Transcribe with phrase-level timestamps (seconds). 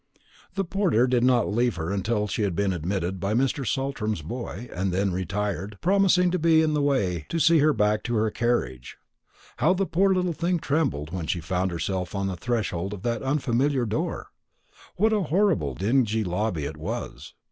[0.55, 3.71] The porter did not leave her until she had been admitted by Mr.
[3.71, 8.01] Saltram's boy, and then retired, promising to be in the way to see her back
[8.05, 8.97] to her carriage.
[9.57, 13.21] How the poor little thing trembled when she found herself on the threshold of that
[13.21, 14.29] unfamiliar door!
[14.95, 17.35] What a horrible dingy lobby it was!